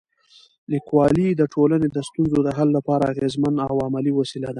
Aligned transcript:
لیکوالی 0.71 1.29
د 1.35 1.41
ټولنې 1.53 1.87
د 1.91 1.97
ستونزو 2.07 2.37
د 2.43 2.49
حل 2.57 2.69
لپاره 2.77 3.03
اغېزمن 3.13 3.55
او 3.67 3.75
عملي 3.87 4.11
وسیله 4.19 4.47
ده. 4.47 4.49